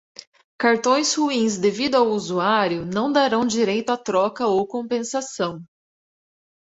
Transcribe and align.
Cartões 0.57 1.13
ruins 1.13 1.59
devido 1.59 1.93
ao 1.93 2.07
usuário 2.07 2.87
não 2.87 3.11
darão 3.11 3.45
direito 3.45 3.91
a 3.91 3.97
troca 3.97 4.47
ou 4.47 4.65
compensação. 4.65 5.63